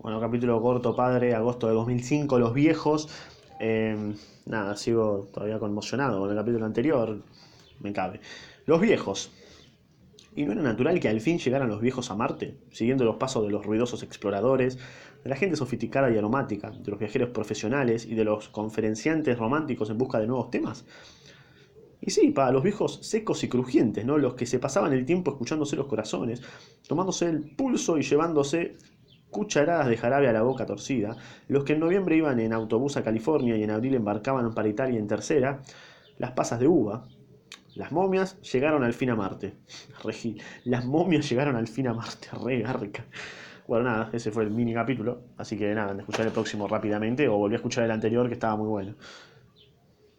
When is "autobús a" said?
32.52-33.02